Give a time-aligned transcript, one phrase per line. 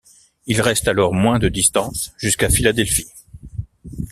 [0.47, 3.05] Il reste alors moins de distance jusqu'à Philadelphie.